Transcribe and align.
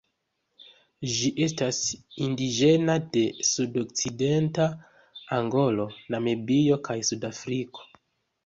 Ĝi 1.15 1.27
estas 1.47 1.81
indiĝena 2.27 2.95
de 3.17 3.23
sudokcidenta 3.51 4.67
Angolo, 5.41 5.87
Namibio 6.17 6.81
kaj 6.89 7.01
Sudafriko. 7.13 7.89